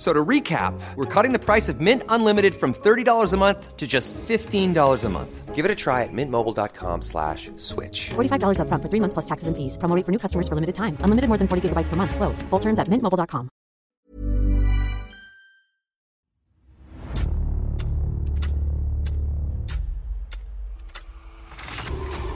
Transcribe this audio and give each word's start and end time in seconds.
So 0.00 0.14
to 0.14 0.24
recap, 0.24 0.72
we're 0.96 1.04
cutting 1.04 1.34
the 1.34 1.38
price 1.38 1.68
of 1.68 1.78
Mint 1.78 2.04
Unlimited 2.08 2.54
from 2.54 2.72
$30 2.72 3.34
a 3.34 3.36
month 3.36 3.76
to 3.76 3.86
just 3.86 4.14
$15 4.14 5.04
a 5.04 5.08
month. 5.10 5.54
Give 5.54 5.66
it 5.66 5.70
a 5.70 5.74
try 5.74 6.04
at 6.04 6.08
mintmobile.com 6.10 7.02
slash 7.02 7.50
switch. 7.58 8.08
$45 8.08 8.60
up 8.60 8.68
front 8.68 8.82
for 8.82 8.88
three 8.88 9.00
months 9.00 9.12
plus 9.12 9.26
taxes 9.26 9.48
and 9.48 9.54
fees. 9.54 9.76
Promo 9.76 10.02
for 10.02 10.10
new 10.10 10.18
customers 10.18 10.48
for 10.48 10.54
limited 10.54 10.74
time. 10.74 10.96
Unlimited 11.00 11.28
more 11.28 11.36
than 11.36 11.48
40 11.48 11.68
gigabytes 11.68 11.90
per 11.90 11.96
month. 11.96 12.14
Slows. 12.16 12.40
Full 12.48 12.60
terms 12.60 12.78
at 12.78 12.88
mintmobile.com. 12.88 13.50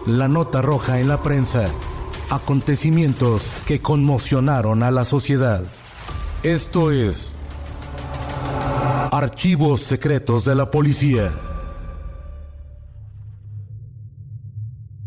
La 0.06 0.28
nota 0.28 0.60
roja 0.60 1.00
en 1.00 1.08
la 1.08 1.22
prensa. 1.22 1.70
Acontecimientos 2.28 3.54
que 3.66 3.80
conmocionaron 3.80 4.82
a 4.82 4.90
la 4.90 5.06
sociedad. 5.06 5.62
Esto 6.42 6.90
es 6.90 7.34
Archivos 9.16 9.80
secretos 9.80 10.44
de 10.44 10.56
la 10.56 10.72
policía. 10.72 11.30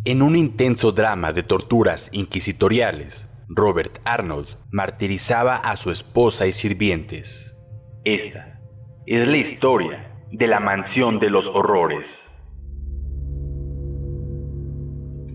En 0.05 0.22
un 0.22 0.38
intenso 0.38 0.94
drama 0.94 1.33
de 1.33 1.44
torturas 1.44 2.09
inquisitoriales, 2.14 3.27
Robert 3.49 3.99
Arnold 4.05 4.47
martirizaba 4.72 5.58
a 5.58 5.75
su 5.75 5.91
esposa 5.91 6.47
y 6.47 6.53
sirvientes. 6.53 7.59
Esta 8.05 8.61
es 9.05 9.27
la 9.27 9.38
historia 9.39 10.25
de 10.31 10.47
la 10.47 10.61
mansión 10.61 11.19
de 11.19 11.30
los 11.30 11.45
horrores. 11.45 12.05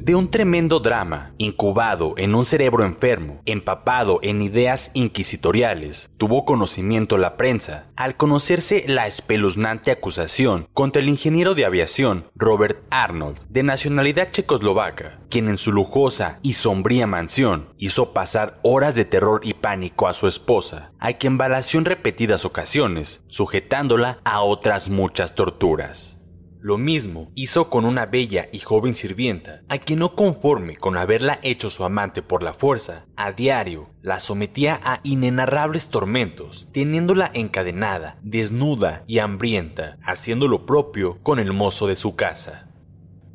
De 0.04 0.16
un 0.16 0.30
tremendo 0.30 0.80
drama, 0.80 1.32
incubado 1.38 2.14
en 2.16 2.34
un 2.34 2.44
cerebro 2.44 2.84
enfermo, 2.84 3.40
empapado 3.46 4.18
en 4.22 4.42
ideas 4.42 4.90
inquisitoriales, 4.94 6.10
tuvo 6.16 6.44
conocimiento 6.44 7.18
la 7.18 7.36
prensa 7.36 7.86
al 7.94 8.16
conocerse 8.16 8.84
la 8.88 9.06
espeluznante 9.06 9.92
acusación 9.92 10.66
contra 10.72 11.00
el 11.00 11.08
ingeniero 11.08 11.54
de 11.54 11.64
aviación 11.64 12.26
Robert 12.34 12.82
Arnold, 12.90 13.38
de 13.48 13.62
nacionalidad 13.62 14.32
checoslovaca, 14.32 15.20
quien 15.30 15.48
en 15.48 15.56
su 15.56 15.70
lujosa 15.70 16.40
y 16.42 16.54
sombría 16.54 17.06
mansión 17.06 17.68
hizo 17.78 18.12
pasar 18.12 18.58
horas 18.64 18.96
de 18.96 19.04
terror 19.04 19.42
y 19.44 19.54
pánico 19.54 20.08
a 20.08 20.14
su 20.14 20.26
esposa, 20.26 20.92
a 20.98 21.12
quien 21.12 21.38
balació 21.38 21.78
en 21.78 21.84
repetidas 21.84 22.44
ocasiones, 22.44 23.24
sujetándola 23.28 24.18
a 24.24 24.42
otras 24.42 24.88
muchas 24.88 25.36
torturas. 25.36 26.21
Lo 26.62 26.78
mismo 26.78 27.32
hizo 27.34 27.70
con 27.70 27.84
una 27.84 28.06
bella 28.06 28.48
y 28.52 28.60
joven 28.60 28.94
sirvienta, 28.94 29.62
a 29.68 29.78
quien 29.78 29.98
no 29.98 30.14
conforme 30.14 30.76
con 30.76 30.96
haberla 30.96 31.40
hecho 31.42 31.70
su 31.70 31.82
amante 31.82 32.22
por 32.22 32.44
la 32.44 32.52
fuerza, 32.52 33.06
a 33.16 33.32
diario 33.32 33.90
la 34.00 34.20
sometía 34.20 34.78
a 34.84 35.00
inenarrables 35.02 35.88
tormentos, 35.88 36.68
teniéndola 36.72 37.32
encadenada, 37.34 38.20
desnuda 38.22 39.02
y 39.08 39.18
hambrienta, 39.18 39.98
haciendo 40.04 40.46
lo 40.46 40.64
propio 40.64 41.18
con 41.24 41.40
el 41.40 41.52
mozo 41.52 41.88
de 41.88 41.96
su 41.96 42.14
casa. 42.14 42.68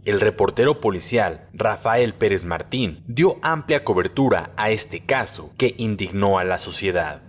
El 0.05 0.21
reportero 0.21 0.79
policial 0.79 1.49
Rafael 1.51 2.13
Pérez 2.13 2.45
Martín 2.45 3.03
dio 3.07 3.39
amplia 3.41 3.83
cobertura 3.83 4.53
a 4.55 4.69
este 4.69 5.05
caso 5.05 5.51
que 5.57 5.75
indignó 5.77 6.39
a 6.39 6.45
la 6.45 6.57
sociedad. 6.57 7.26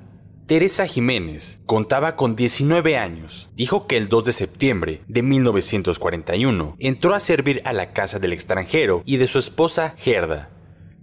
Teresa 0.48 0.86
Jiménez 0.86 1.60
contaba 1.66 2.16
con 2.16 2.34
19 2.34 2.96
años. 2.96 3.50
Dijo 3.54 3.86
que 3.86 3.98
el 3.98 4.08
2 4.08 4.24
de 4.24 4.32
septiembre 4.32 5.02
de 5.06 5.22
1941 5.22 6.74
entró 6.78 7.12
a 7.12 7.20
servir 7.20 7.60
a 7.66 7.74
la 7.74 7.92
casa 7.92 8.18
del 8.18 8.32
extranjero 8.32 9.02
y 9.04 9.18
de 9.18 9.28
su 9.28 9.38
esposa 9.38 9.94
Gerda, 9.98 10.48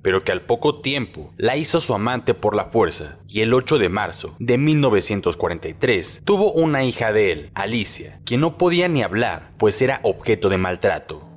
pero 0.01 0.23
que 0.23 0.31
al 0.31 0.41
poco 0.41 0.81
tiempo 0.81 1.31
la 1.37 1.57
hizo 1.57 1.79
su 1.79 1.93
amante 1.93 2.33
por 2.33 2.55
la 2.55 2.71
fuerza 2.71 3.19
y 3.27 3.41
el 3.41 3.53
8 3.53 3.77
de 3.77 3.89
marzo 3.89 4.35
de 4.39 4.57
1943 4.57 6.23
tuvo 6.25 6.51
una 6.51 6.83
hija 6.83 7.13
de 7.13 7.31
él, 7.31 7.51
Alicia, 7.53 8.21
quien 8.25 8.41
no 8.41 8.57
podía 8.57 8.87
ni 8.87 9.03
hablar 9.03 9.51
pues 9.59 9.79
era 9.79 9.99
objeto 10.01 10.49
de 10.49 10.57
maltrato. 10.57 11.34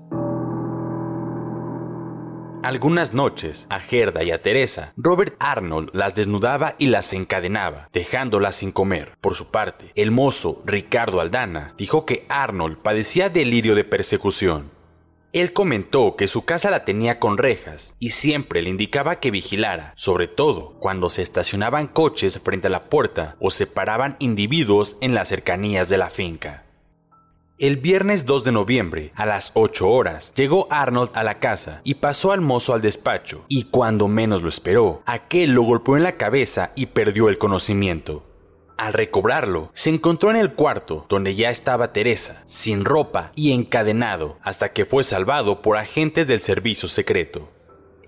Algunas 2.68 3.14
noches, 3.14 3.66
a 3.70 3.80
Gerda 3.80 4.22
y 4.24 4.30
a 4.30 4.42
Teresa, 4.42 4.92
Robert 4.98 5.36
Arnold 5.38 5.88
las 5.94 6.14
desnudaba 6.14 6.74
y 6.76 6.88
las 6.88 7.14
encadenaba, 7.14 7.88
dejándolas 7.94 8.56
sin 8.56 8.72
comer. 8.72 9.16
Por 9.22 9.36
su 9.36 9.46
parte, 9.46 9.90
el 9.94 10.10
mozo 10.10 10.62
Ricardo 10.66 11.22
Aldana 11.22 11.72
dijo 11.78 12.04
que 12.04 12.26
Arnold 12.28 12.76
padecía 12.76 13.30
delirio 13.30 13.74
de 13.74 13.84
persecución. 13.84 14.70
Él 15.32 15.54
comentó 15.54 16.14
que 16.14 16.28
su 16.28 16.44
casa 16.44 16.68
la 16.68 16.84
tenía 16.84 17.18
con 17.18 17.38
rejas 17.38 17.96
y 17.98 18.10
siempre 18.10 18.60
le 18.60 18.68
indicaba 18.68 19.18
que 19.18 19.30
vigilara, 19.30 19.94
sobre 19.96 20.28
todo 20.28 20.74
cuando 20.78 21.08
se 21.08 21.22
estacionaban 21.22 21.86
coches 21.86 22.38
frente 22.44 22.66
a 22.66 22.70
la 22.70 22.90
puerta 22.90 23.36
o 23.40 23.50
se 23.50 23.66
paraban 23.66 24.16
individuos 24.18 24.98
en 25.00 25.14
las 25.14 25.28
cercanías 25.28 25.88
de 25.88 25.96
la 25.96 26.10
finca. 26.10 26.67
El 27.58 27.76
viernes 27.76 28.24
2 28.24 28.44
de 28.44 28.52
noviembre, 28.52 29.10
a 29.16 29.26
las 29.26 29.50
8 29.54 29.90
horas, 29.90 30.32
llegó 30.36 30.68
Arnold 30.70 31.10
a 31.14 31.24
la 31.24 31.40
casa 31.40 31.80
y 31.82 31.96
pasó 31.96 32.30
al 32.30 32.40
mozo 32.40 32.72
al 32.72 32.82
despacho, 32.82 33.44
y 33.48 33.64
cuando 33.64 34.06
menos 34.06 34.42
lo 34.42 34.48
esperó, 34.48 35.02
aquel 35.06 35.54
lo 35.54 35.62
golpeó 35.62 35.96
en 35.96 36.04
la 36.04 36.16
cabeza 36.16 36.70
y 36.76 36.86
perdió 36.86 37.28
el 37.28 37.36
conocimiento. 37.36 38.24
Al 38.76 38.92
recobrarlo, 38.92 39.72
se 39.74 39.90
encontró 39.90 40.30
en 40.30 40.36
el 40.36 40.52
cuarto 40.52 41.04
donde 41.08 41.34
ya 41.34 41.50
estaba 41.50 41.92
Teresa, 41.92 42.44
sin 42.46 42.84
ropa 42.84 43.32
y 43.34 43.50
encadenado, 43.50 44.38
hasta 44.44 44.72
que 44.72 44.86
fue 44.86 45.02
salvado 45.02 45.60
por 45.60 45.78
agentes 45.78 46.28
del 46.28 46.40
servicio 46.40 46.86
secreto. 46.86 47.50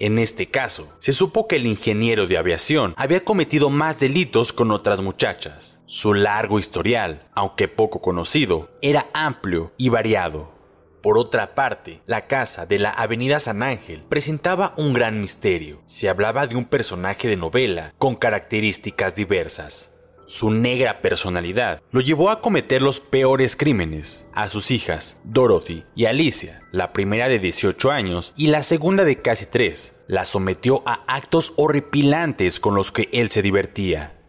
En 0.00 0.18
este 0.18 0.46
caso, 0.46 0.90
se 0.98 1.12
supo 1.12 1.46
que 1.46 1.56
el 1.56 1.66
ingeniero 1.66 2.26
de 2.26 2.38
aviación 2.38 2.94
había 2.96 3.22
cometido 3.22 3.68
más 3.68 4.00
delitos 4.00 4.54
con 4.54 4.70
otras 4.70 5.02
muchachas. 5.02 5.78
Su 5.84 6.14
largo 6.14 6.58
historial, 6.58 7.28
aunque 7.34 7.68
poco 7.68 8.00
conocido, 8.00 8.70
era 8.80 9.10
amplio 9.12 9.74
y 9.76 9.90
variado. 9.90 10.54
Por 11.02 11.18
otra 11.18 11.54
parte, 11.54 12.00
la 12.06 12.26
casa 12.26 12.64
de 12.64 12.78
la 12.78 12.88
Avenida 12.88 13.40
San 13.40 13.62
Ángel 13.62 14.02
presentaba 14.08 14.72
un 14.78 14.94
gran 14.94 15.20
misterio. 15.20 15.82
Se 15.84 16.08
hablaba 16.08 16.46
de 16.46 16.56
un 16.56 16.64
personaje 16.64 17.28
de 17.28 17.36
novela 17.36 17.92
con 17.98 18.16
características 18.16 19.14
diversas. 19.14 19.99
Su 20.30 20.52
negra 20.52 21.00
personalidad 21.00 21.82
lo 21.90 22.00
llevó 22.00 22.30
a 22.30 22.40
cometer 22.40 22.82
los 22.82 23.00
peores 23.00 23.56
crímenes 23.56 24.28
a 24.32 24.48
sus 24.48 24.70
hijas, 24.70 25.20
Dorothy 25.24 25.82
y 25.96 26.04
Alicia, 26.04 26.62
la 26.70 26.92
primera 26.92 27.28
de 27.28 27.40
18 27.40 27.90
años 27.90 28.32
y 28.36 28.46
la 28.46 28.62
segunda 28.62 29.04
de 29.04 29.20
casi 29.20 29.46
3. 29.46 30.04
La 30.06 30.24
sometió 30.24 30.84
a 30.86 31.02
actos 31.08 31.54
horripilantes 31.56 32.60
con 32.60 32.76
los 32.76 32.92
que 32.92 33.08
él 33.12 33.28
se 33.28 33.42
divertía. 33.42 34.20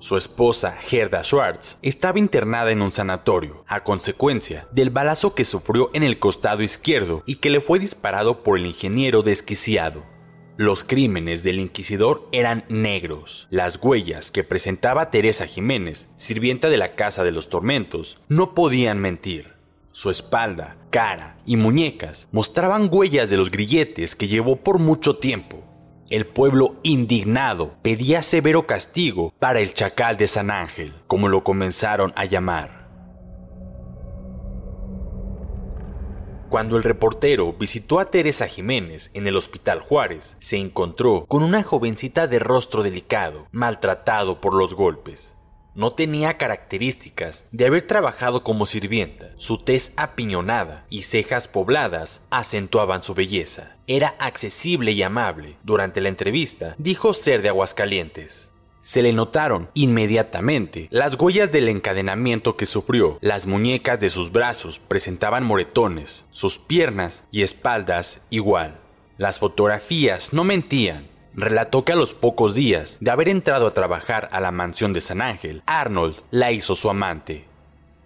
Su 0.00 0.16
esposa, 0.16 0.78
Gerda 0.80 1.22
Schwartz, 1.22 1.78
estaba 1.80 2.18
internada 2.18 2.72
en 2.72 2.82
un 2.82 2.90
sanatorio, 2.90 3.62
a 3.68 3.84
consecuencia 3.84 4.66
del 4.72 4.90
balazo 4.90 5.36
que 5.36 5.44
sufrió 5.44 5.90
en 5.94 6.02
el 6.02 6.18
costado 6.18 6.64
izquierdo 6.64 7.22
y 7.24 7.36
que 7.36 7.50
le 7.50 7.60
fue 7.60 7.78
disparado 7.78 8.42
por 8.42 8.58
el 8.58 8.66
ingeniero 8.66 9.22
desquiciado. 9.22 10.15
Los 10.58 10.84
crímenes 10.84 11.42
del 11.42 11.60
inquisidor 11.60 12.28
eran 12.32 12.64
negros. 12.70 13.46
Las 13.50 13.78
huellas 13.82 14.30
que 14.30 14.42
presentaba 14.42 15.10
Teresa 15.10 15.46
Jiménez, 15.46 16.10
sirvienta 16.16 16.70
de 16.70 16.78
la 16.78 16.94
Casa 16.94 17.24
de 17.24 17.32
los 17.32 17.50
Tormentos, 17.50 18.20
no 18.28 18.54
podían 18.54 18.98
mentir. 18.98 19.52
Su 19.92 20.08
espalda, 20.08 20.78
cara 20.88 21.36
y 21.44 21.58
muñecas 21.58 22.28
mostraban 22.32 22.88
huellas 22.90 23.28
de 23.28 23.36
los 23.36 23.50
grilletes 23.50 24.16
que 24.16 24.28
llevó 24.28 24.56
por 24.56 24.78
mucho 24.78 25.18
tiempo. 25.18 25.62
El 26.08 26.24
pueblo 26.24 26.76
indignado 26.82 27.76
pedía 27.82 28.22
severo 28.22 28.66
castigo 28.66 29.34
para 29.38 29.60
el 29.60 29.74
chacal 29.74 30.16
de 30.16 30.26
San 30.26 30.50
Ángel, 30.50 30.94
como 31.06 31.28
lo 31.28 31.44
comenzaron 31.44 32.14
a 32.16 32.24
llamar. 32.24 32.75
Cuando 36.56 36.78
el 36.78 36.84
reportero 36.84 37.52
visitó 37.52 38.00
a 38.00 38.06
Teresa 38.06 38.46
Jiménez 38.46 39.10
en 39.12 39.26
el 39.26 39.36
Hospital 39.36 39.80
Juárez, 39.80 40.38
se 40.38 40.56
encontró 40.56 41.26
con 41.28 41.42
una 41.42 41.62
jovencita 41.62 42.28
de 42.28 42.38
rostro 42.38 42.82
delicado, 42.82 43.46
maltratado 43.52 44.40
por 44.40 44.54
los 44.54 44.72
golpes 44.72 45.36
no 45.76 45.90
tenía 45.90 46.38
características 46.38 47.48
de 47.52 47.66
haber 47.66 47.82
trabajado 47.82 48.42
como 48.42 48.64
sirvienta. 48.64 49.32
Su 49.36 49.58
tez 49.58 49.92
apiñonada 49.98 50.86
y 50.88 51.02
cejas 51.02 51.48
pobladas 51.48 52.26
acentuaban 52.30 53.02
su 53.02 53.12
belleza. 53.12 53.76
Era 53.86 54.16
accesible 54.18 54.92
y 54.92 55.02
amable. 55.02 55.58
Durante 55.62 56.00
la 56.00 56.08
entrevista 56.08 56.74
dijo 56.78 57.12
ser 57.12 57.42
de 57.42 57.50
Aguascalientes. 57.50 58.52
Se 58.86 59.02
le 59.02 59.12
notaron 59.12 59.68
inmediatamente 59.74 60.86
las 60.92 61.18
huellas 61.18 61.50
del 61.50 61.68
encadenamiento 61.68 62.56
que 62.56 62.66
sufrió. 62.66 63.18
Las 63.20 63.48
muñecas 63.48 63.98
de 63.98 64.10
sus 64.10 64.30
brazos 64.30 64.78
presentaban 64.78 65.42
moretones, 65.42 66.28
sus 66.30 66.58
piernas 66.58 67.26
y 67.32 67.42
espaldas 67.42 68.28
igual. 68.30 68.78
Las 69.18 69.40
fotografías 69.40 70.32
no 70.32 70.44
mentían 70.44 71.08
relató 71.34 71.84
que 71.84 71.94
a 71.94 71.96
los 71.96 72.14
pocos 72.14 72.54
días 72.54 72.98
de 73.00 73.10
haber 73.10 73.28
entrado 73.28 73.66
a 73.66 73.74
trabajar 73.74 74.28
a 74.30 74.38
la 74.38 74.52
mansión 74.52 74.92
de 74.92 75.00
San 75.00 75.20
Ángel, 75.20 75.64
Arnold 75.66 76.18
la 76.30 76.52
hizo 76.52 76.76
su 76.76 76.88
amante. 76.88 77.44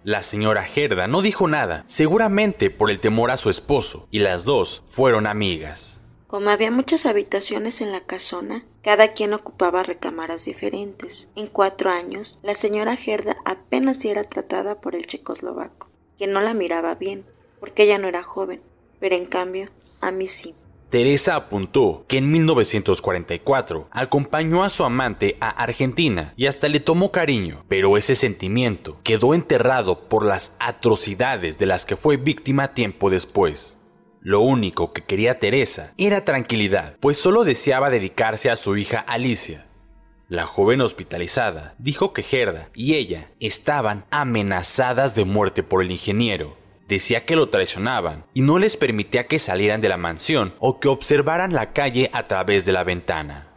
La 0.03 0.23
señora 0.23 0.63
Gerda 0.63 1.05
no 1.05 1.21
dijo 1.21 1.47
nada, 1.47 1.83
seguramente 1.85 2.71
por 2.71 2.89
el 2.89 2.99
temor 2.99 3.29
a 3.29 3.37
su 3.37 3.51
esposo, 3.51 4.07
y 4.09 4.17
las 4.17 4.45
dos 4.45 4.83
fueron 4.89 5.27
amigas. 5.27 6.00
Como 6.31 6.49
había 6.49 6.71
muchas 6.71 7.05
habitaciones 7.05 7.81
en 7.81 7.91
la 7.91 8.05
casona, 8.05 8.63
cada 8.83 9.09
quien 9.09 9.33
ocupaba 9.33 9.83
recámaras 9.83 10.45
diferentes. 10.45 11.29
En 11.35 11.47
cuatro 11.47 11.89
años, 11.89 12.39
la 12.41 12.55
señora 12.55 12.95
Gerda 12.95 13.35
apenas 13.43 14.05
era 14.05 14.23
tratada 14.23 14.79
por 14.79 14.95
el 14.95 15.05
checoslovaco, 15.05 15.89
que 16.17 16.27
no 16.27 16.39
la 16.39 16.53
miraba 16.53 16.95
bien, 16.95 17.25
porque 17.59 17.83
ella 17.83 17.97
no 17.97 18.07
era 18.07 18.23
joven, 18.23 18.61
pero 19.01 19.17
en 19.17 19.25
cambio, 19.25 19.71
a 19.99 20.11
mí 20.11 20.29
sí. 20.29 20.55
Teresa 20.89 21.35
apuntó 21.35 22.05
que 22.07 22.19
en 22.19 22.31
1944 22.31 23.89
acompañó 23.91 24.63
a 24.63 24.69
su 24.69 24.85
amante 24.85 25.35
a 25.41 25.49
Argentina 25.49 26.33
y 26.37 26.45
hasta 26.45 26.69
le 26.69 26.79
tomó 26.79 27.11
cariño, 27.11 27.65
pero 27.67 27.97
ese 27.97 28.15
sentimiento 28.15 28.99
quedó 29.03 29.33
enterrado 29.33 30.07
por 30.07 30.25
las 30.25 30.55
atrocidades 30.61 31.57
de 31.57 31.65
las 31.65 31.85
que 31.85 31.97
fue 31.97 32.15
víctima 32.15 32.73
tiempo 32.73 33.09
después. 33.09 33.80
Lo 34.23 34.41
único 34.41 34.93
que 34.93 35.01
quería 35.01 35.39
Teresa 35.39 35.93
era 35.97 36.23
tranquilidad, 36.23 36.95
pues 36.99 37.17
solo 37.17 37.43
deseaba 37.43 37.89
dedicarse 37.89 38.51
a 38.51 38.55
su 38.55 38.77
hija 38.77 38.99
Alicia. 38.99 39.65
La 40.27 40.45
joven 40.45 40.79
hospitalizada 40.81 41.73
dijo 41.79 42.13
que 42.13 42.21
Gerda 42.21 42.69
y 42.75 42.93
ella 42.93 43.31
estaban 43.39 44.05
amenazadas 44.11 45.15
de 45.15 45.25
muerte 45.25 45.63
por 45.63 45.81
el 45.81 45.89
ingeniero, 45.89 46.55
decía 46.87 47.25
que 47.25 47.35
lo 47.35 47.49
traicionaban 47.49 48.25
y 48.35 48.41
no 48.41 48.59
les 48.59 48.77
permitía 48.77 49.25
que 49.25 49.39
salieran 49.39 49.81
de 49.81 49.89
la 49.89 49.97
mansión 49.97 50.53
o 50.59 50.79
que 50.79 50.87
observaran 50.87 51.53
la 51.53 51.73
calle 51.73 52.11
a 52.13 52.27
través 52.27 52.63
de 52.65 52.73
la 52.73 52.83
ventana. 52.83 53.47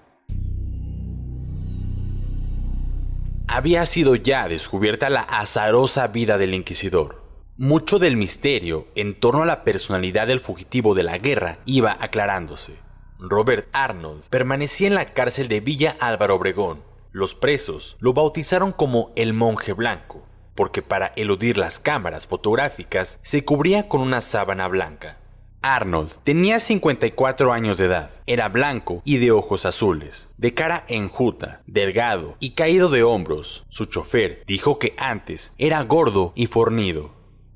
Había 3.46 3.84
sido 3.84 4.16
ya 4.16 4.48
descubierta 4.48 5.10
la 5.10 5.20
azarosa 5.20 6.06
vida 6.06 6.38
del 6.38 6.54
inquisidor. 6.54 7.23
Mucho 7.56 7.98
del 7.98 8.16
misterio 8.16 8.88
en 8.94 9.18
torno 9.18 9.42
a 9.42 9.46
la 9.46 9.62
personalidad 9.62 10.26
del 10.26 10.40
fugitivo 10.40 10.94
de 10.94 11.04
la 11.04 11.18
guerra 11.18 11.58
iba 11.66 11.96
aclarándose. 12.00 12.74
Robert 13.18 13.68
Arnold 13.72 14.24
permanecía 14.28 14.88
en 14.88 14.94
la 14.94 15.12
cárcel 15.12 15.48
de 15.48 15.60
Villa 15.60 15.96
Álvaro 16.00 16.34
Obregón. 16.34 16.82
Los 17.12 17.34
presos 17.34 17.96
lo 18.00 18.12
bautizaron 18.12 18.72
como 18.72 19.12
el 19.14 19.32
monje 19.32 19.72
blanco 19.72 20.26
porque 20.54 20.82
para 20.82 21.12
eludir 21.16 21.58
las 21.58 21.78
cámaras 21.78 22.26
fotográficas 22.26 23.20
se 23.22 23.44
cubría 23.44 23.88
con 23.88 24.00
una 24.00 24.20
sábana 24.20 24.68
blanca. 24.68 25.18
Arnold 25.62 26.12
tenía 26.24 26.60
54 26.60 27.52
años 27.52 27.78
de 27.78 27.86
edad, 27.86 28.10
era 28.26 28.48
blanco 28.48 29.00
y 29.04 29.16
de 29.16 29.30
ojos 29.30 29.64
azules, 29.64 30.30
de 30.36 30.52
cara 30.52 30.84
enjuta, 30.88 31.62
delgado 31.66 32.36
y 32.38 32.50
caído 32.50 32.90
de 32.90 33.02
hombros. 33.02 33.64
Su 33.70 33.86
chofer 33.86 34.42
dijo 34.46 34.78
que 34.78 34.94
antes 34.98 35.54
era 35.56 35.82
gordo 35.82 36.32
y 36.36 36.48
fornido. 36.48 37.12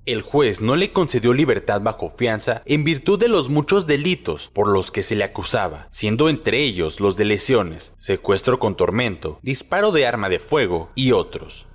El 0.09 0.23
juez 0.23 0.63
no 0.63 0.75
le 0.75 0.91
concedió 0.91 1.35
libertad 1.35 1.83
bajo 1.83 2.09
fianza 2.09 2.63
en 2.65 2.83
virtud 2.83 3.19
de 3.19 3.29
los 3.29 3.51
muchos 3.51 3.87
delitos 3.87 4.51
por 4.55 4.69
los 4.69 4.91
que 4.91 5.03
se 5.03 5.15
le 5.15 5.23
acusaba, 5.23 5.87
siendo 5.91 6.31
entre 6.31 6.65
ellos 6.65 6.99
los 6.99 7.19
de 7.19 7.27
lesiones, 7.27 7.93
secuestro 7.99 8.59
con 8.59 8.75
tormento, 8.75 9.39
disparo 9.43 9.93
de 9.93 10.07
arma 10.07 10.31
de 10.31 10.39
fuego 10.39 10.89
y 10.95 11.13
otros. 11.13 11.67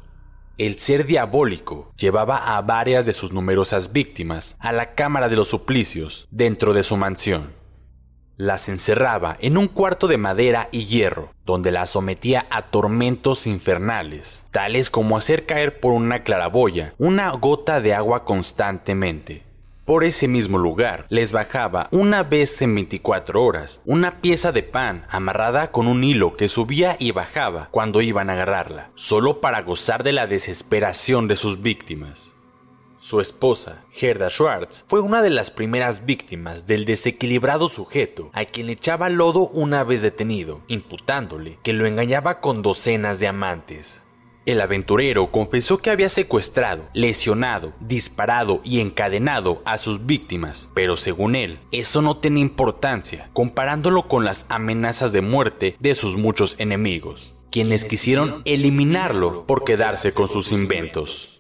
El 0.58 0.80
ser 0.80 1.06
diabólico 1.06 1.94
llevaba 1.96 2.58
a 2.58 2.62
varias 2.64 3.06
de 3.06 3.14
sus 3.14 3.34
numerosas 3.34 3.94
víctimas 3.94 4.58
a 4.60 4.72
la 4.72 4.96
Cámara 4.96 5.30
de 5.30 5.36
los 5.36 5.50
Suplicios 5.50 6.28
dentro 6.32 6.74
de 6.74 6.82
su 6.82 6.98
mansión. 6.98 7.63
Las 8.44 8.68
encerraba 8.68 9.38
en 9.40 9.58
un 9.58 9.70
cuarto 9.70 10.10
de 10.10 10.18
madera 10.18 10.68
y 10.74 10.84
hierro, 10.88 11.32
donde 11.46 11.72
las 11.72 11.92
sometía 11.92 12.46
a 12.50 12.64
tormentos 12.64 13.48
infernales, 13.48 14.46
tales 14.52 14.90
como 14.90 15.16
hacer 15.16 15.46
caer 15.46 15.80
por 15.80 15.94
una 15.94 16.24
claraboya 16.24 16.94
una 16.98 17.32
gota 17.32 17.80
de 17.80 17.94
agua 17.94 18.26
constantemente. 18.26 19.44
Por 19.86 20.04
ese 20.04 20.28
mismo 20.28 20.58
lugar 20.58 21.06
les 21.08 21.32
bajaba 21.32 21.88
una 21.92 22.24
vez 22.24 22.62
en 22.62 22.76
24 22.76 23.42
horas 23.42 23.82
una 23.86 24.20
pieza 24.20 24.52
de 24.52 24.64
pan 24.64 25.06
amarrada 25.10 25.72
con 25.72 25.88
un 25.88 26.04
hilo 26.04 26.34
que 26.34 26.50
subía 26.50 26.98
y 27.00 27.12
bajaba 27.12 27.70
cuando 27.72 28.02
iban 28.02 28.30
a 28.30 28.34
agarrarla, 28.34 28.90
solo 28.96 29.40
para 29.40 29.62
gozar 29.62 30.04
de 30.04 30.12
la 30.12 30.28
desesperación 30.28 31.30
de 31.30 31.38
sus 31.38 31.62
víctimas. 31.62 32.36
Su 33.04 33.20
esposa, 33.20 33.84
Gerda 33.92 34.30
Schwartz, 34.30 34.86
fue 34.88 35.02
una 35.02 35.22
de 35.22 35.30
las 35.30 35.52
primeras 35.52 36.06
víctimas 36.06 36.68
del 36.68 36.86
desequilibrado 36.86 37.68
sujeto 37.68 38.30
a 38.32 38.46
quien 38.46 38.68
le 38.68 38.74
echaba 38.74 39.10
lodo 39.10 39.50
una 39.50 39.84
vez 39.84 40.02
detenido, 40.02 40.62
imputándole 40.70 41.60
que 41.64 41.74
lo 41.74 41.86
engañaba 41.86 42.40
con 42.40 42.62
docenas 42.62 43.20
de 43.20 43.28
amantes. 43.28 44.06
El 44.46 44.62
aventurero 44.62 45.32
confesó 45.32 45.80
que 45.80 45.90
había 45.90 46.08
secuestrado, 46.08 46.88
lesionado, 46.94 47.74
disparado 47.82 48.62
y 48.64 48.80
encadenado 48.80 49.62
a 49.66 49.80
sus 49.80 50.06
víctimas, 50.06 50.70
pero 50.74 50.96
según 50.96 51.36
él, 51.36 51.60
eso 51.74 52.02
no 52.02 52.20
tenía 52.20 52.44
importancia, 52.44 53.30
comparándolo 53.34 54.08
con 54.08 54.24
las 54.24 54.46
amenazas 54.48 55.12
de 55.12 55.20
muerte 55.20 55.76
de 55.82 55.94
sus 55.94 56.16
muchos 56.16 56.56
enemigos, 56.58 57.36
quienes 57.52 57.84
quisieron 57.84 58.44
eliminarlo 58.46 59.46
por 59.46 59.66
quedarse 59.66 60.14
con 60.14 60.30
sus 60.30 60.54
inventos. 60.54 61.33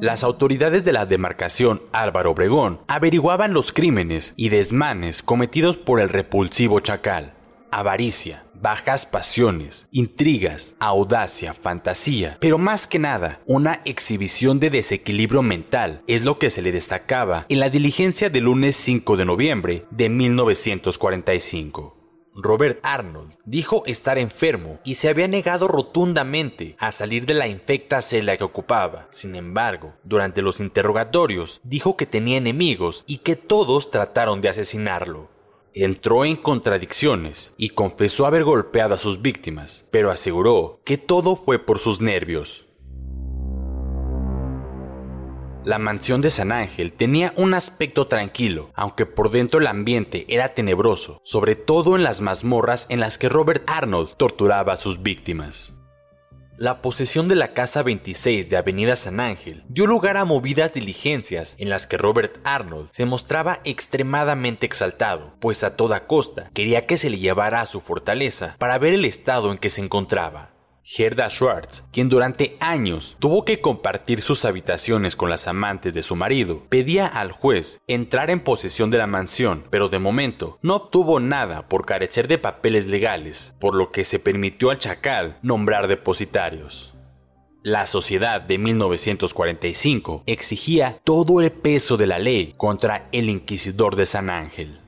Las 0.00 0.22
autoridades 0.22 0.84
de 0.84 0.92
la 0.92 1.06
demarcación 1.06 1.82
Álvaro 1.92 2.30
Obregón 2.30 2.78
averiguaban 2.86 3.52
los 3.52 3.72
crímenes 3.72 4.32
y 4.36 4.48
desmanes 4.48 5.22
cometidos 5.22 5.76
por 5.76 6.00
el 6.00 6.08
repulsivo 6.08 6.78
chacal. 6.78 7.34
Avaricia, 7.72 8.44
bajas 8.54 9.06
pasiones, 9.06 9.88
intrigas, 9.90 10.76
audacia, 10.78 11.52
fantasía, 11.52 12.38
pero 12.40 12.58
más 12.58 12.86
que 12.86 13.00
nada, 13.00 13.40
una 13.44 13.80
exhibición 13.84 14.60
de 14.60 14.70
desequilibrio 14.70 15.42
mental 15.42 16.02
es 16.06 16.24
lo 16.24 16.38
que 16.38 16.50
se 16.50 16.62
le 16.62 16.70
destacaba 16.70 17.46
en 17.48 17.58
la 17.58 17.68
diligencia 17.68 18.30
del 18.30 18.44
lunes 18.44 18.76
5 18.76 19.16
de 19.16 19.24
noviembre 19.24 19.84
de 19.90 20.08
1945. 20.08 21.97
Robert 22.40 22.78
Arnold 22.84 23.34
dijo 23.46 23.82
estar 23.86 24.16
enfermo 24.16 24.78
y 24.84 24.94
se 24.94 25.08
había 25.08 25.26
negado 25.26 25.66
rotundamente 25.66 26.76
a 26.78 26.92
salir 26.92 27.26
de 27.26 27.34
la 27.34 27.48
infecta 27.48 28.00
celda 28.00 28.36
que 28.36 28.44
ocupaba. 28.44 29.08
Sin 29.10 29.34
embargo, 29.34 29.94
durante 30.04 30.40
los 30.40 30.60
interrogatorios 30.60 31.60
dijo 31.64 31.96
que 31.96 32.06
tenía 32.06 32.38
enemigos 32.38 33.02
y 33.08 33.18
que 33.18 33.34
todos 33.34 33.90
trataron 33.90 34.40
de 34.40 34.50
asesinarlo 34.50 35.30
entró 35.74 36.24
en 36.24 36.34
contradicciones 36.34 37.54
y 37.56 37.68
confesó 37.70 38.26
haber 38.26 38.42
golpeado 38.42 38.94
a 38.94 38.98
sus 38.98 39.22
víctimas, 39.22 39.86
pero 39.92 40.10
aseguró 40.10 40.80
que 40.84 40.98
todo 40.98 41.36
fue 41.36 41.58
por 41.58 41.78
sus 41.78 42.00
nervios. 42.00 42.67
La 45.68 45.78
mansión 45.78 46.22
de 46.22 46.30
San 46.30 46.50
Ángel 46.50 46.94
tenía 46.94 47.34
un 47.36 47.52
aspecto 47.52 48.06
tranquilo, 48.06 48.70
aunque 48.72 49.04
por 49.04 49.30
dentro 49.30 49.60
el 49.60 49.66
ambiente 49.66 50.24
era 50.30 50.54
tenebroso, 50.54 51.20
sobre 51.24 51.56
todo 51.56 51.94
en 51.94 52.04
las 52.04 52.22
mazmorras 52.22 52.86
en 52.88 53.00
las 53.00 53.18
que 53.18 53.28
Robert 53.28 53.64
Arnold 53.66 54.16
torturaba 54.16 54.72
a 54.72 54.76
sus 54.78 55.02
víctimas. 55.02 55.74
La 56.56 56.80
posesión 56.80 57.28
de 57.28 57.34
la 57.34 57.48
Casa 57.48 57.82
26 57.82 58.48
de 58.48 58.56
Avenida 58.56 58.96
San 58.96 59.20
Ángel 59.20 59.62
dio 59.68 59.86
lugar 59.86 60.16
a 60.16 60.24
movidas 60.24 60.72
diligencias 60.72 61.54
en 61.58 61.68
las 61.68 61.86
que 61.86 61.98
Robert 61.98 62.40
Arnold 62.44 62.88
se 62.90 63.04
mostraba 63.04 63.60
extremadamente 63.64 64.64
exaltado, 64.64 65.34
pues 65.38 65.64
a 65.64 65.76
toda 65.76 66.06
costa 66.06 66.50
quería 66.54 66.86
que 66.86 66.96
se 66.96 67.10
le 67.10 67.18
llevara 67.18 67.60
a 67.60 67.66
su 67.66 67.82
fortaleza 67.82 68.56
para 68.58 68.78
ver 68.78 68.94
el 68.94 69.04
estado 69.04 69.52
en 69.52 69.58
que 69.58 69.68
se 69.68 69.82
encontraba. 69.82 70.57
Gerda 70.90 71.28
Schwartz, 71.28 71.84
quien 71.92 72.08
durante 72.08 72.56
años 72.60 73.18
tuvo 73.20 73.44
que 73.44 73.60
compartir 73.60 74.22
sus 74.22 74.46
habitaciones 74.46 75.16
con 75.16 75.28
las 75.28 75.46
amantes 75.46 75.92
de 75.92 76.00
su 76.00 76.16
marido, 76.16 76.62
pedía 76.70 77.06
al 77.06 77.30
juez 77.30 77.82
entrar 77.86 78.30
en 78.30 78.40
posesión 78.40 78.88
de 78.88 78.96
la 78.96 79.06
mansión, 79.06 79.64
pero 79.68 79.90
de 79.90 79.98
momento 79.98 80.58
no 80.62 80.76
obtuvo 80.76 81.20
nada 81.20 81.68
por 81.68 81.84
carecer 81.84 82.26
de 82.26 82.38
papeles 82.38 82.86
legales, 82.86 83.54
por 83.60 83.74
lo 83.74 83.90
que 83.90 84.06
se 84.06 84.18
permitió 84.18 84.70
al 84.70 84.78
chacal 84.78 85.36
nombrar 85.42 85.88
depositarios. 85.88 86.94
La 87.62 87.86
sociedad 87.86 88.40
de 88.40 88.56
1945 88.56 90.22
exigía 90.24 91.00
todo 91.04 91.42
el 91.42 91.52
peso 91.52 91.98
de 91.98 92.06
la 92.06 92.18
ley 92.18 92.54
contra 92.56 93.10
el 93.12 93.28
inquisidor 93.28 93.94
de 93.94 94.06
San 94.06 94.30
Ángel. 94.30 94.80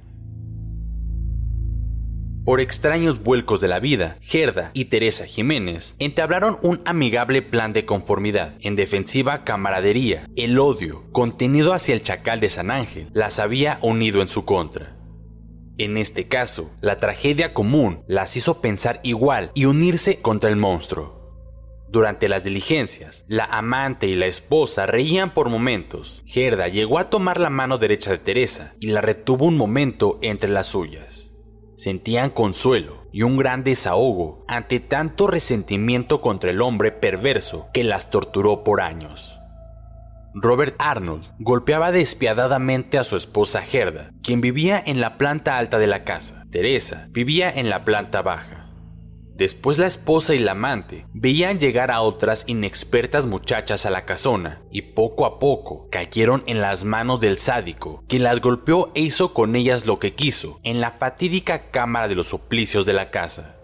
Por 2.45 2.63
extraños 2.63 3.23
vuelcos 3.23 3.61
de 3.61 3.69
la 3.69 3.81
vida, 3.81 4.17
Gerda 4.23 4.71
y 4.73 4.87
Teresa 4.87 5.27
Jiménez 5.27 5.95
entablaron 5.99 6.59
un 6.63 6.81
amigable 6.87 7.43
plan 7.43 7.75
de 7.75 7.85
conformidad 7.85 8.55
en 8.61 8.77
defensiva 8.77 9.45
camaradería. 9.45 10.27
El 10.37 10.59
odio 10.59 11.05
contenido 11.13 11.75
hacia 11.75 11.95
el 11.95 12.03
chacal 12.03 12.41
de 12.41 12.49
San 12.49 12.71
Ángel 12.71 13.11
las 13.13 13.39
había 13.39 13.79
unido 13.83 14.23
en 14.23 14.29
su 14.29 14.47
contra. 14.47 14.97
En 15.77 15.99
este 15.99 16.29
caso, 16.29 16.75
la 16.81 16.99
tragedia 16.99 17.53
común 17.53 18.05
las 18.07 18.35
hizo 18.39 18.63
pensar 18.63 19.01
igual 19.03 19.51
y 19.55 19.67
unirse 19.67 20.23
contra 20.23 20.49
el 20.49 20.57
monstruo. 20.57 21.21
Durante 21.91 22.29
las 22.29 22.45
diligencias, 22.45 23.27
la 23.29 23.45
amante 23.45 24.07
y 24.07 24.15
la 24.15 24.27
esposa 24.27 24.87
reían 24.87 25.35
por 25.35 25.51
momentos. 25.51 26.23
Gerda 26.27 26.69
llegó 26.69 26.99
a 26.99 27.11
tomar 27.11 27.39
la 27.39 27.51
mano 27.51 27.77
derecha 27.77 28.13
de 28.13 28.19
Teresa 28.19 28.75
y 28.81 28.87
la 28.87 29.03
retuvo 29.03 29.45
un 29.45 29.59
momento 29.59 30.19
entre 30.23 30.49
las 30.49 30.69
suyas 30.69 31.30
sentían 31.81 32.29
consuelo 32.29 33.07
y 33.11 33.23
un 33.23 33.39
gran 33.39 33.65
desahogo 33.65 34.45
ante 34.49 34.81
tanto 34.81 35.27
resentimiento 35.27 36.21
contra 36.21 36.51
el 36.51 36.61
hombre 36.61 36.93
perverso 36.93 37.69
que 37.73 37.85
las 37.85 38.11
torturó 38.11 38.65
por 38.65 38.83
años. 38.83 39.41
Robert 40.35 40.77
Arnold 40.79 41.25
golpeaba 41.39 41.91
despiadadamente 41.91 42.99
a 42.99 43.05
su 43.05 43.17
esposa 43.17 43.63
Gerda, 43.63 44.11
quien 44.23 44.43
vivía 44.43 44.81
en 44.85 45.01
la 45.01 45.17
planta 45.17 45.57
alta 45.57 45.79
de 45.79 45.87
la 45.87 46.05
casa. 46.05 46.45
Teresa 46.51 47.09
vivía 47.13 47.51
en 47.51 47.71
la 47.71 47.83
planta 47.85 48.21
baja. 48.21 48.70
Después 49.41 49.79
la 49.79 49.87
esposa 49.87 50.35
y 50.35 50.39
la 50.39 50.53
amante 50.53 51.07
veían 51.15 51.59
llegar 51.59 51.91
a 51.91 52.03
otras 52.03 52.45
inexpertas 52.47 53.25
muchachas 53.25 53.87
a 53.87 53.91
la 53.91 54.05
casona 54.05 54.61
y 54.71 54.83
poco 54.83 55.25
a 55.25 55.39
poco 55.39 55.89
cayeron 55.91 56.45
en 56.47 56.61
las 56.61 56.85
manos 56.85 57.21
del 57.21 57.39
sádico, 57.39 58.05
quien 58.07 58.23
las 58.23 58.43
golpeó 58.43 58.93
e 58.95 59.01
hizo 59.01 59.33
con 59.33 59.57
ellas 59.57 59.87
lo 59.87 59.99
que 59.99 60.13
quiso 60.13 60.61
en 60.63 60.83
la 60.83 60.91
fatídica 60.91 61.71
cámara 61.71 62.07
de 62.07 62.17
los 62.17 62.27
suplicios 62.27 62.85
de 62.85 62.93
la 62.93 63.11
casa. 63.11 63.60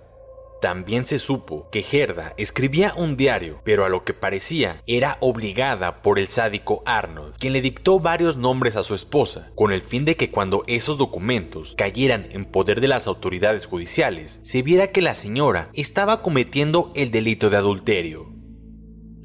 También 0.60 1.04
se 1.04 1.18
supo 1.18 1.68
que 1.70 1.82
Gerda 1.82 2.34
escribía 2.36 2.94
un 2.96 3.16
diario, 3.16 3.60
pero 3.64 3.84
a 3.84 3.88
lo 3.88 4.04
que 4.04 4.14
parecía 4.14 4.82
era 4.86 5.18
obligada 5.20 6.02
por 6.02 6.18
el 6.18 6.28
sádico 6.28 6.82
Arnold, 6.86 7.36
quien 7.38 7.52
le 7.52 7.60
dictó 7.60 8.00
varios 8.00 8.36
nombres 8.36 8.76
a 8.76 8.82
su 8.82 8.94
esposa, 8.94 9.50
con 9.54 9.72
el 9.72 9.82
fin 9.82 10.04
de 10.04 10.16
que 10.16 10.30
cuando 10.30 10.64
esos 10.66 10.98
documentos 10.98 11.74
cayeran 11.76 12.28
en 12.30 12.44
poder 12.44 12.80
de 12.80 12.88
las 12.88 13.06
autoridades 13.06 13.66
judiciales, 13.66 14.40
se 14.42 14.62
viera 14.62 14.88
que 14.88 15.02
la 15.02 15.14
señora 15.14 15.70
estaba 15.74 16.22
cometiendo 16.22 16.92
el 16.94 17.10
delito 17.10 17.50
de 17.50 17.56
adulterio. 17.56 18.35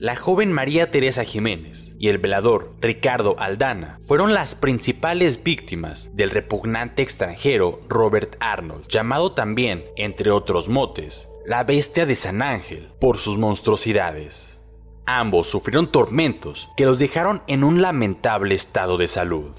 La 0.01 0.15
joven 0.15 0.51
María 0.51 0.89
Teresa 0.89 1.23
Jiménez 1.23 1.95
y 1.99 2.09
el 2.09 2.17
velador 2.17 2.73
Ricardo 2.81 3.35
Aldana 3.37 3.99
fueron 4.01 4.33
las 4.33 4.55
principales 4.55 5.43
víctimas 5.43 6.15
del 6.15 6.31
repugnante 6.31 7.03
extranjero 7.03 7.81
Robert 7.87 8.35
Arnold, 8.39 8.87
llamado 8.87 9.33
también, 9.33 9.83
entre 9.97 10.31
otros 10.31 10.69
motes, 10.69 11.29
la 11.45 11.63
bestia 11.65 12.07
de 12.07 12.15
San 12.15 12.41
Ángel 12.41 12.91
por 12.99 13.19
sus 13.19 13.37
monstruosidades. 13.37 14.65
Ambos 15.05 15.45
sufrieron 15.45 15.91
tormentos 15.91 16.67
que 16.75 16.85
los 16.85 16.97
dejaron 16.97 17.43
en 17.45 17.63
un 17.63 17.83
lamentable 17.83 18.55
estado 18.55 18.97
de 18.97 19.07
salud. 19.07 19.51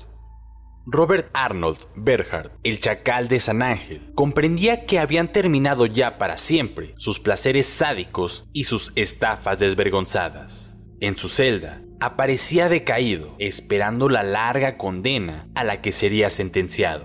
Robert 0.85 1.31
Arnold 1.33 1.79
Berhard, 1.95 2.51
el 2.65 2.81
chacal 2.81 3.29
de 3.29 3.39
San 3.39 3.62
Ángel, 3.62 4.11
comprendía 4.17 4.85
que 4.85 4.99
habían 4.99 5.31
terminado 5.31 5.87
ya 5.87 6.19
para 6.19 6.39
siempre 6.39 6.95
sus 6.97 7.21
placeres 7.21 7.67
sádicos 7.69 8.49
y 8.53 8.65
sus 8.65 8.93
estafas 8.97 9.61
desvergonzadas. 9.61 10.77
En 10.99 11.17
su 11.17 11.29
celda, 11.29 11.83
aparecía 12.01 12.69
decaído, 12.69 13.37
esperando 13.39 14.09
la 14.09 14.25
larga 14.25 14.77
condena 14.77 15.49
a 15.55 15.62
la 15.62 15.81
que 15.81 15.93
sería 15.93 16.31
sentenciado. 16.31 17.05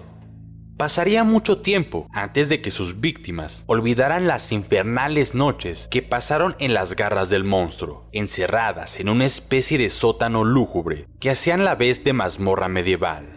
Pasaría 0.76 1.24
mucho 1.24 1.62
tiempo 1.62 2.08
antes 2.12 2.50
de 2.50 2.62
que 2.62 2.72
sus 2.72 3.00
víctimas 3.00 3.64
olvidaran 3.68 4.26
las 4.26 4.52
infernales 4.52 5.36
noches 5.36 5.88
que 5.90 6.02
pasaron 6.02 6.56
en 6.60 6.74
las 6.74 6.96
garras 6.96 7.30
del 7.30 7.44
monstruo, 7.44 8.10
encerradas 8.12 9.00
en 9.00 9.10
una 9.10 9.26
especie 9.26 9.78
de 9.78 9.90
sótano 9.90 10.44
lúgubre 10.44 11.08
que 11.20 11.30
hacían 11.30 11.64
la 11.64 11.76
vez 11.76 12.04
de 12.04 12.14
mazmorra 12.14 12.70
medieval. 12.70 13.37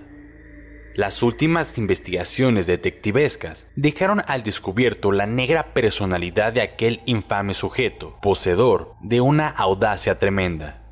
Las 0.95 1.23
últimas 1.23 1.79
investigaciones 1.79 2.67
detectivescas 2.67 3.69
dejaron 3.77 4.23
al 4.27 4.43
descubierto 4.43 5.13
la 5.13 5.27
negra 5.27 5.73
personalidad 5.73 6.53
de 6.53 6.63
aquel 6.63 7.01
infame 7.07 7.55
sujeto, 7.55 8.19
poseedor 8.21 8.95
de 9.01 9.21
una 9.21 9.49
audacia 9.49 10.19
tremenda. 10.19 10.83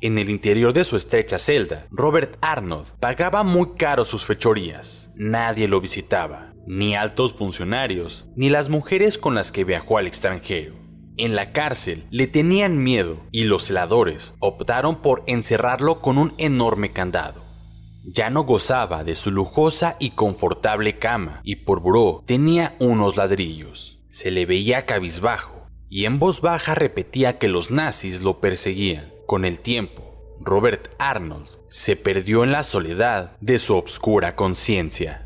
En 0.00 0.18
el 0.18 0.30
interior 0.30 0.72
de 0.72 0.84
su 0.84 0.96
estrecha 0.96 1.38
celda, 1.38 1.86
Robert 1.90 2.36
Arnold 2.42 2.86
pagaba 3.00 3.44
muy 3.44 3.70
caro 3.78 4.04
sus 4.04 4.26
fechorías. 4.26 5.12
Nadie 5.14 5.68
lo 5.68 5.80
visitaba, 5.80 6.52
ni 6.66 6.96
altos 6.96 7.32
funcionarios, 7.32 8.26
ni 8.36 8.50
las 8.50 8.68
mujeres 8.68 9.16
con 9.16 9.34
las 9.34 9.52
que 9.52 9.64
viajó 9.64 9.96
al 9.96 10.06
extranjero. 10.06 10.74
En 11.16 11.34
la 11.34 11.52
cárcel 11.52 12.04
le 12.10 12.26
tenían 12.26 12.82
miedo 12.82 13.22
y 13.32 13.44
los 13.44 13.62
celadores 13.62 14.34
optaron 14.38 15.00
por 15.00 15.22
encerrarlo 15.26 16.02
con 16.02 16.18
un 16.18 16.34
enorme 16.36 16.92
candado. 16.92 17.45
Ya 18.08 18.30
no 18.30 18.44
gozaba 18.44 19.02
de 19.02 19.16
su 19.16 19.32
lujosa 19.32 19.96
y 19.98 20.10
confortable 20.10 20.96
cama 20.96 21.40
y 21.42 21.56
por 21.56 21.80
buró 21.80 22.22
tenía 22.24 22.76
unos 22.78 23.16
ladrillos. 23.16 23.98
Se 24.08 24.30
le 24.30 24.46
veía 24.46 24.86
cabizbajo 24.86 25.66
y 25.88 26.04
en 26.04 26.20
voz 26.20 26.40
baja 26.40 26.76
repetía 26.76 27.38
que 27.38 27.48
los 27.48 27.72
nazis 27.72 28.22
lo 28.22 28.38
perseguían. 28.40 29.12
Con 29.26 29.44
el 29.44 29.58
tiempo, 29.58 30.36
Robert 30.40 30.94
Arnold 31.00 31.48
se 31.68 31.96
perdió 31.96 32.44
en 32.44 32.52
la 32.52 32.62
soledad 32.62 33.36
de 33.40 33.58
su 33.58 33.74
obscura 33.74 34.36
conciencia. 34.36 35.25